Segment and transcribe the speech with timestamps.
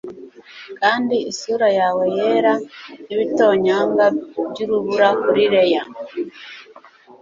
[0.81, 2.53] Kandi isura yawe yera
[3.03, 4.05] nkibitonyanga
[4.49, 5.83] byurubura kuri lea